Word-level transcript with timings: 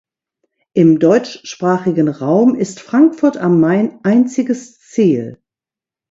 Im 0.73 0.97
deutschsprachigen 0.97 2.07
Raum 2.09 2.55
ist 2.55 2.79
Frankfurt 2.79 3.37
am 3.37 3.59
Main 3.59 3.99
einziges 4.01 4.79
Ziel. 4.79 5.37